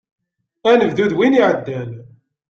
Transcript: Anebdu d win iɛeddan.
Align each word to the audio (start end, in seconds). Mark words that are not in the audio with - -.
Anebdu 0.69 1.05
d 1.11 1.13
win 1.17 1.37
iɛeddan. 1.39 1.91